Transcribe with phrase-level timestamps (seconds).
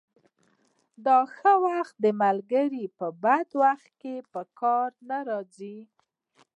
[1.05, 5.77] د ښه وخت ملګري په بد وخت کې په کار نه راځي.